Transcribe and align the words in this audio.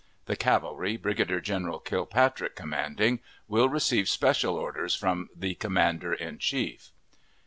The 0.25 0.35
cavalry, 0.35 0.97
Brigadier 0.97 1.39
General 1.39 1.77
Kilpatrick 1.79 2.55
commanding, 2.55 3.19
will 3.47 3.69
receive 3.69 4.09
special 4.09 4.55
orders 4.55 4.95
from 4.95 5.29
the 5.35 5.53
commander 5.53 6.11
in 6.11 6.39
chief. 6.39 6.89